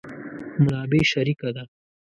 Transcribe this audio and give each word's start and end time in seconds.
منابع 0.63 0.99
شریکه 1.11 1.49
ده. 1.55 1.63